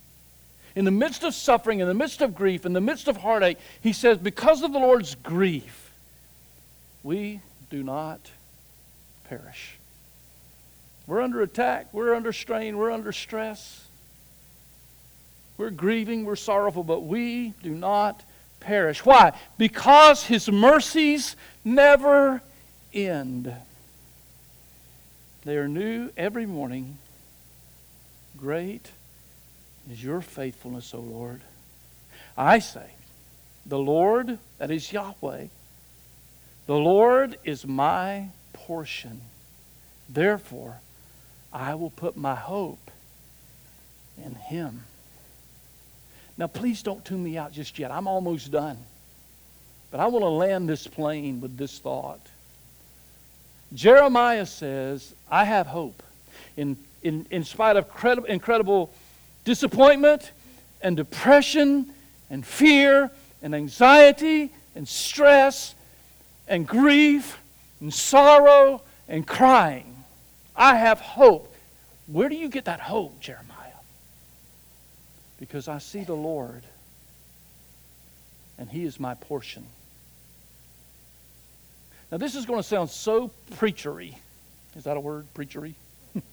[0.74, 3.58] In the midst of suffering, in the midst of grief, in the midst of heartache,
[3.80, 5.92] he says, Because of the Lord's grief,
[7.04, 8.32] we do not
[9.28, 9.78] perish.
[11.06, 13.85] We're under attack, we're under strain, we're under stress.
[15.58, 18.22] We're grieving, we're sorrowful, but we do not
[18.60, 19.04] perish.
[19.04, 19.32] Why?
[19.56, 22.42] Because his mercies never
[22.92, 23.54] end.
[25.44, 26.98] They are new every morning.
[28.36, 28.90] Great
[29.90, 31.40] is your faithfulness, O Lord.
[32.36, 32.90] I say,
[33.64, 35.46] the Lord, that is Yahweh,
[36.66, 39.20] the Lord is my portion.
[40.08, 40.80] Therefore,
[41.52, 42.90] I will put my hope
[44.22, 44.84] in him.
[46.38, 47.90] Now, please don't tune me out just yet.
[47.90, 48.76] I'm almost done.
[49.90, 52.20] But I want to land this plane with this thought.
[53.72, 56.02] Jeremiah says, I have hope.
[56.56, 58.92] In, in, in spite of credible, incredible
[59.44, 60.30] disappointment
[60.82, 61.86] and depression
[62.30, 63.10] and fear
[63.42, 65.74] and anxiety and stress
[66.48, 67.38] and grief
[67.80, 70.04] and sorrow and crying,
[70.54, 71.54] I have hope.
[72.06, 73.55] Where do you get that hope, Jeremiah?
[75.38, 76.62] Because I see the Lord
[78.58, 79.64] and He is my portion.
[82.10, 84.14] Now, this is going to sound so preachery.
[84.76, 85.74] Is that a word, preachery?
[86.14, 86.24] it's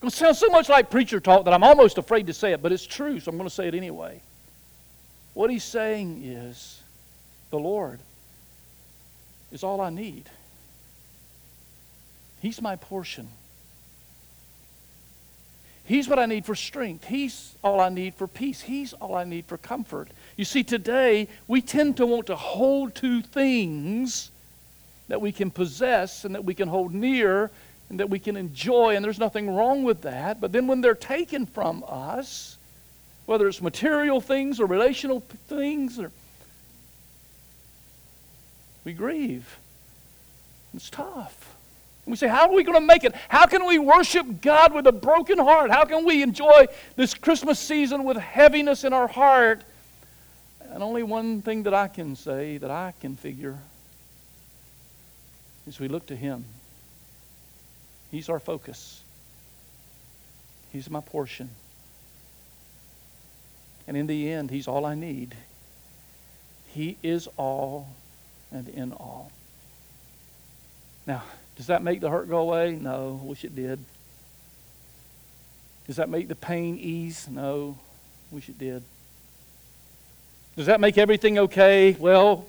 [0.00, 2.62] going to sound so much like preacher talk that I'm almost afraid to say it,
[2.62, 4.20] but it's true, so I'm going to say it anyway.
[5.34, 6.80] What he's saying is
[7.50, 8.00] the Lord
[9.50, 10.28] is all I need.
[12.40, 13.28] He's my portion.
[15.84, 17.06] He's what I need for strength.
[17.06, 18.60] He's all I need for peace.
[18.60, 20.08] He's all I need for comfort.
[20.36, 24.30] You see, today we tend to want to hold to things
[25.08, 27.50] that we can possess and that we can hold near
[27.90, 30.40] and that we can enjoy, and there's nothing wrong with that.
[30.40, 32.56] But then when they're taken from us,
[33.26, 36.10] whether it's material things or relational things, or
[38.84, 39.58] we grieve.
[40.74, 41.51] It's tough.
[42.06, 43.14] We say, How are we going to make it?
[43.28, 45.70] How can we worship God with a broken heart?
[45.70, 49.62] How can we enjoy this Christmas season with heaviness in our heart?
[50.60, 53.58] And only one thing that I can say, that I can figure,
[55.66, 56.44] is we look to Him.
[58.10, 59.02] He's our focus,
[60.72, 61.50] He's my portion.
[63.86, 65.36] And in the end, He's all I need.
[66.68, 67.88] He is all
[68.50, 69.30] and in all.
[71.06, 71.22] Now,
[71.56, 72.72] does that make the hurt go away?
[72.72, 73.78] No, wish it did.
[75.86, 77.28] Does that make the pain ease?
[77.28, 77.78] No,
[78.30, 78.82] wish it did.
[80.56, 81.96] Does that make everything okay?
[81.98, 82.46] Well,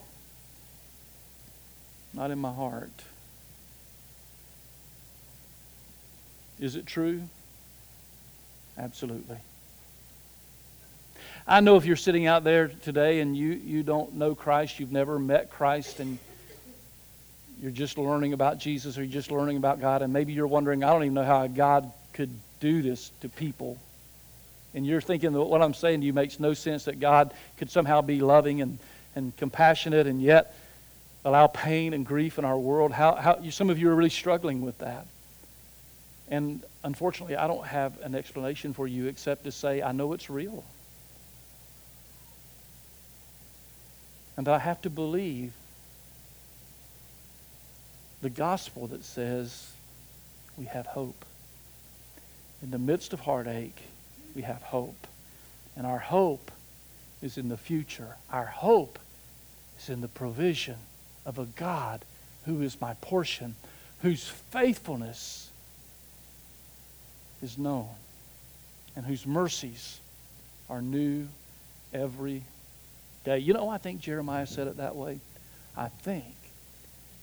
[2.13, 2.91] not in my heart.
[6.59, 7.23] Is it true?
[8.77, 9.37] Absolutely.
[11.45, 14.91] I know if you're sitting out there today and you, you don't know Christ, you've
[14.91, 16.17] never met Christ, and
[17.61, 20.83] you're just learning about Jesus or you're just learning about God, and maybe you're wondering,
[20.83, 23.77] I don't even know how God could do this to people.
[24.73, 27.69] And you're thinking that what I'm saying to you makes no sense that God could
[27.69, 28.79] somehow be loving and,
[29.15, 30.55] and compassionate and yet
[31.25, 32.91] allow pain and grief in our world.
[32.91, 35.05] How, how, some of you are really struggling with that.
[36.29, 40.29] And unfortunately, I don't have an explanation for you except to say, I know it's
[40.29, 40.63] real.
[44.35, 45.53] And I have to believe
[48.23, 49.73] the gospel that says
[50.57, 51.25] we have hope.
[52.63, 53.77] In the midst of heartache,
[54.33, 55.07] we have hope.
[55.75, 56.49] And our hope
[57.21, 58.15] is in the future.
[58.31, 58.97] Our hope
[59.77, 60.77] is in the provision
[61.25, 62.05] of a God
[62.45, 63.55] who is my portion,
[64.01, 65.51] whose faithfulness
[67.41, 67.89] is known,
[68.95, 69.99] and whose mercies
[70.69, 71.27] are new
[71.93, 72.43] every
[73.25, 73.39] day.
[73.39, 75.19] You know, I think Jeremiah said it that way.
[75.75, 76.35] I think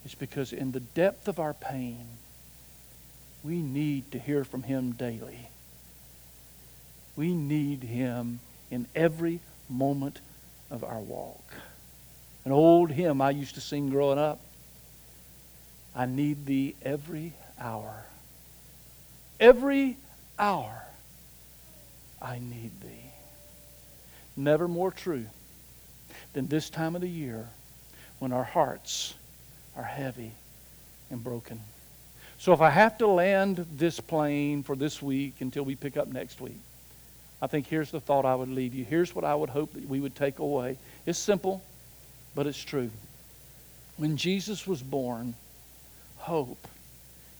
[0.04, 2.06] is because in the depth of our pain,
[3.42, 5.48] we need to hear from Him daily.
[7.16, 8.40] We need Him
[8.70, 10.20] in every moment
[10.70, 11.42] of our walk.
[12.44, 14.40] An old hymn I used to sing growing up.
[15.94, 18.06] I need thee every hour.
[19.38, 19.96] Every
[20.38, 20.84] hour
[22.22, 23.10] I need thee.
[24.36, 25.26] Never more true
[26.32, 27.48] than this time of the year
[28.18, 29.14] when our hearts
[29.80, 30.32] are heavy
[31.10, 31.58] and broken.
[32.38, 36.08] So if I have to land this plane for this week until we pick up
[36.08, 36.60] next week,
[37.40, 38.84] I think here's the thought I would leave you.
[38.84, 40.76] Here's what I would hope that we would take away.
[41.06, 41.62] It's simple,
[42.34, 42.90] but it's true.
[43.96, 45.34] When Jesus was born,
[46.18, 46.68] hope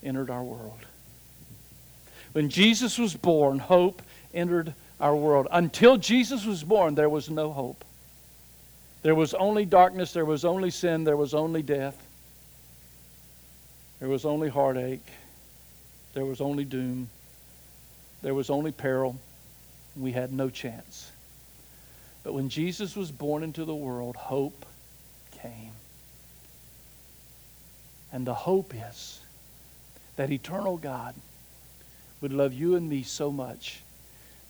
[0.02, 0.80] entered our world.
[2.32, 4.00] When Jesus was born, hope
[4.32, 5.46] entered our world.
[5.52, 7.84] Until Jesus was born, there was no hope.
[9.02, 12.02] There was only darkness, there was only sin, there was only death,
[14.00, 15.06] there was only heartache,
[16.14, 17.08] there was only doom,
[18.22, 19.18] there was only peril.
[19.96, 21.10] We had no chance.
[22.22, 24.66] But when Jesus was born into the world, hope
[25.30, 25.72] came.
[28.12, 29.20] And the hope is
[30.16, 31.14] that eternal God
[32.20, 33.82] would love you and me so much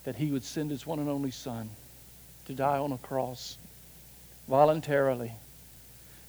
[0.04, 1.68] that he would send his one and only Son
[2.46, 3.56] to die on a cross
[4.48, 5.32] voluntarily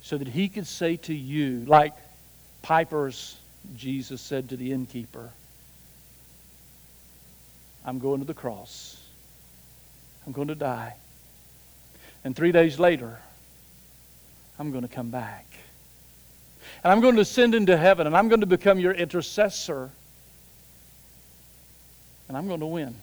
[0.01, 1.93] so that he could say to you, like
[2.61, 3.37] Piper's
[3.75, 5.29] Jesus said to the innkeeper,
[7.85, 9.01] I'm going to the cross.
[10.25, 10.95] I'm going to die.
[12.23, 13.19] And three days later,
[14.59, 15.45] I'm going to come back.
[16.83, 19.89] And I'm going to ascend into heaven, and I'm going to become your intercessor.
[22.27, 22.95] And I'm going to win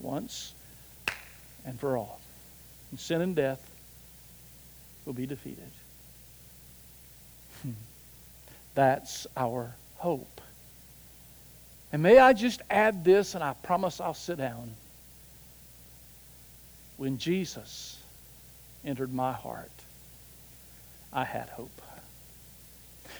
[0.00, 0.52] once
[1.64, 2.20] and for all.
[2.90, 3.64] And sin and death
[5.06, 5.70] will be defeated.
[7.62, 7.70] Hmm.
[8.80, 10.40] That's our hope.
[11.92, 14.74] And may I just add this, and I promise I'll sit down.
[16.96, 17.98] When Jesus
[18.82, 19.70] entered my heart,
[21.12, 21.82] I had hope.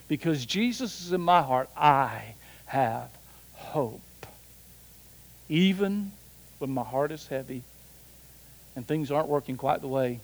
[0.09, 2.23] Because Jesus is in my heart, I
[2.65, 3.11] have
[3.53, 4.01] hope.
[5.51, 6.11] Even
[6.59, 7.61] when my heart is heavy
[8.77, 10.21] and things aren't working quite the way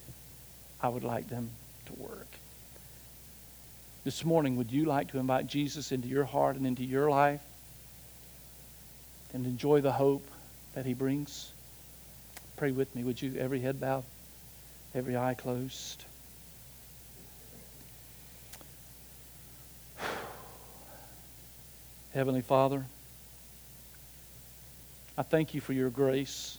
[0.81, 1.51] I would like them
[1.89, 2.36] to work.
[4.07, 7.43] This morning, would you like to invite Jesus into your heart and into your life
[9.35, 10.25] and enjoy the hope
[10.77, 11.51] that he brings?
[12.57, 13.35] Pray with me, would you?
[13.37, 14.05] Every head bowed,
[14.95, 16.05] every eye closed.
[22.15, 22.85] Heavenly Father,
[25.19, 26.59] I thank you for your grace.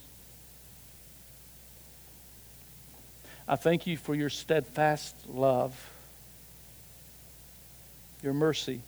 [3.48, 5.82] I thank you for your steadfast love,
[8.22, 8.82] your mercy,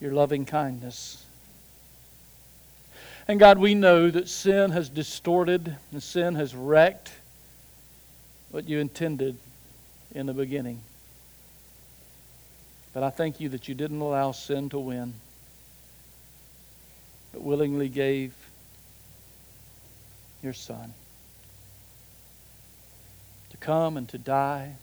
[0.00, 1.24] your loving kindness.
[3.26, 7.12] And God, we know that sin has distorted and sin has wrecked
[8.50, 9.36] what you intended
[10.14, 10.80] in the beginning.
[12.94, 15.12] But I thank you that you didn't allow sin to win,
[17.32, 18.34] but willingly gave
[20.42, 20.94] your Son
[23.50, 24.76] to come and to die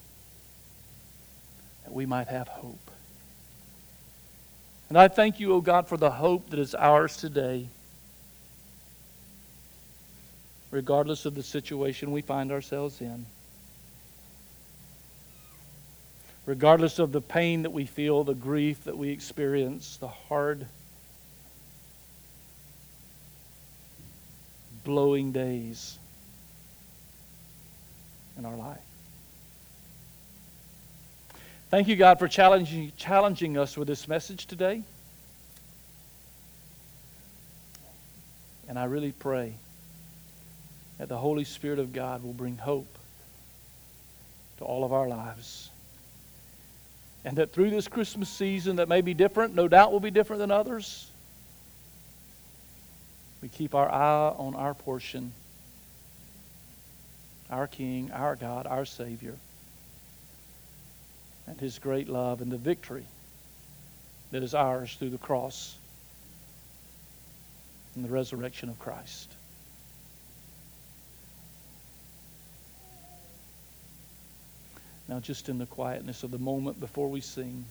[1.86, 2.91] that we might have hope.
[4.89, 7.67] And I thank you, O oh God, for the hope that is ours today,
[10.69, 13.25] regardless of the situation we find ourselves in.
[16.45, 20.67] Regardless of the pain that we feel, the grief that we experience, the hard,
[24.83, 25.97] blowing days
[28.38, 28.94] in our life.
[31.70, 34.84] Thank you, God, for challenging, challenging us with this message today.
[38.68, 39.53] And I really pray
[40.97, 42.88] that the Holy Spirit of God will bring hope
[44.57, 45.70] to all of our lives.
[47.24, 50.39] And that through this Christmas season that may be different, no doubt will be different
[50.39, 51.09] than others,
[53.41, 55.34] we keep our eye on our portion
[57.49, 59.36] our King, our God, our Savior,
[61.47, 63.05] and His great love and the victory
[64.31, 65.77] that is ours through the cross
[67.95, 69.31] and the resurrection of Christ.
[75.07, 77.65] Now, just in the quietness of the moment before we sing,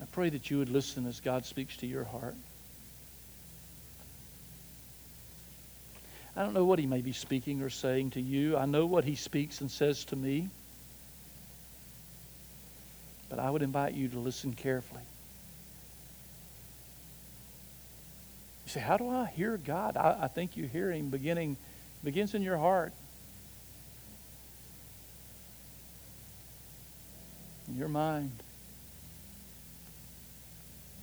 [0.00, 2.34] I pray that you would listen as God speaks to your heart.
[6.36, 8.56] I don't know what he may be speaking or saying to you.
[8.56, 10.48] I know what he speaks and says to me.
[13.28, 15.02] But I would invite you to listen carefully.
[18.66, 19.96] You say, How do I hear God?
[19.96, 21.56] I, I think you hear Him beginning,
[22.04, 22.92] begins in your heart.
[27.68, 28.32] In your mind.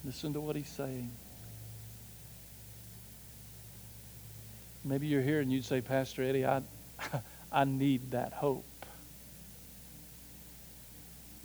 [0.03, 1.11] Listen to what He's saying.
[4.87, 6.61] Maybe you're here and you'd say, Pastor Eddie, I,
[7.51, 8.63] I need that hope.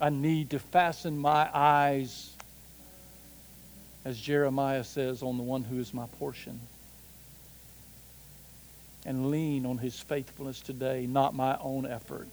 [0.00, 2.36] I need to fasten my eyes,
[4.04, 6.60] as Jeremiah says, on the one who is my portion.
[9.04, 12.28] And lean on his faithfulness today, not my own effort.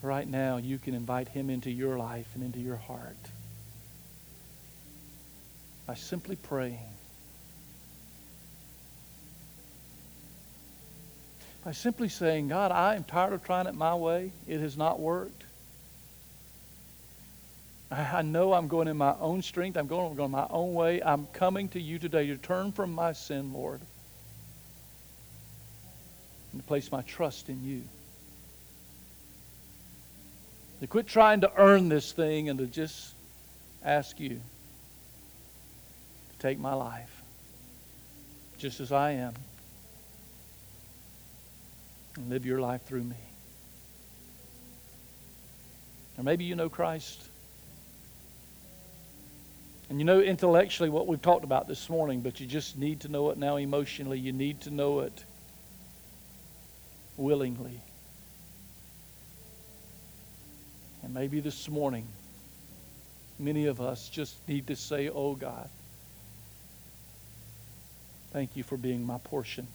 [0.00, 3.14] Right now, you can invite him into your life and into your heart
[5.86, 6.80] by simply praying.
[11.64, 14.32] By simply saying, God, I am tired of trying it my way.
[14.48, 15.44] It has not worked.
[17.90, 19.76] I know I'm going in my own strength.
[19.76, 21.02] I'm going, going my own way.
[21.02, 23.80] I'm coming to you today to turn from my sin, Lord,
[26.52, 27.82] and to place my trust in you.
[30.80, 33.14] To quit trying to earn this thing and to just
[33.84, 34.40] ask you to
[36.40, 37.22] take my life
[38.58, 39.34] just as I am
[42.16, 43.16] and live your life through me.
[46.18, 47.22] Or maybe you know Christ.
[49.88, 53.08] And you know intellectually what we've talked about this morning, but you just need to
[53.08, 54.18] know it now emotionally.
[54.18, 55.24] You need to know it
[57.16, 57.80] willingly.
[61.02, 62.06] And maybe this morning,
[63.38, 65.68] many of us just need to say, Oh God,
[68.32, 69.66] thank you for being my portion.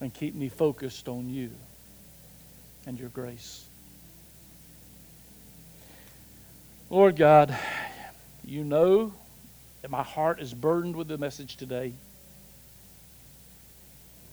[0.00, 1.50] And keep me focused on you
[2.86, 3.64] and your grace.
[6.88, 7.56] Lord God,
[8.44, 9.12] you know
[9.82, 11.92] that my heart is burdened with the message today.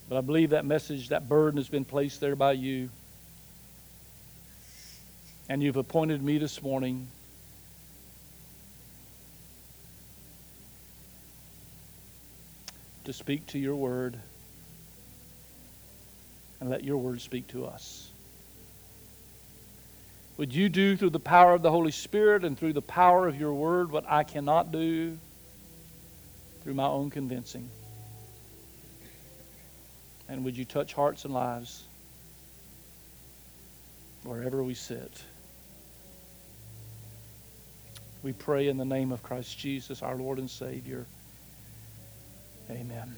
[0.08, 2.90] But I believe that message, that burden has been placed there by you.
[5.48, 7.08] And you've appointed me this morning
[13.04, 14.18] to speak to your word
[16.64, 18.08] and let your word speak to us.
[20.38, 23.38] Would you do through the power of the Holy Spirit and through the power of
[23.38, 25.18] your word what I cannot do
[26.62, 27.68] through my own convincing?
[30.26, 31.84] And would you touch hearts and lives
[34.22, 35.22] wherever we sit?
[38.22, 41.04] We pray in the name of Christ Jesus, our Lord and Savior.
[42.70, 43.14] Amen.